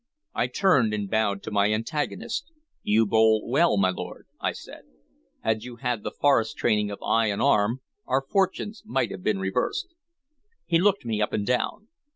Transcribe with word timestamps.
I 0.33 0.47
turned 0.47 0.95
and 0.95 1.07
bowed 1.07 1.43
to 1.43 1.51
my 1.51 1.71
antagonist. 1.71 2.51
"You 2.81 3.05
bowl 3.05 3.47
well, 3.47 3.77
my 3.77 3.91
lord," 3.91 4.25
I 4.39 4.51
said. 4.51 4.85
"Had 5.41 5.61
you 5.61 5.75
had 5.75 6.01
the 6.01 6.09
forest 6.09 6.57
training 6.57 6.89
of 6.89 7.03
eye 7.03 7.27
and 7.27 7.39
arm, 7.39 7.81
our 8.07 8.25
fortunes 8.27 8.81
might 8.83 9.11
have 9.11 9.21
been 9.21 9.37
reversed." 9.37 9.93
He 10.65 10.79
looked 10.79 11.05
me 11.05 11.21
up 11.21 11.33
and 11.33 11.45
down. 11.45 11.89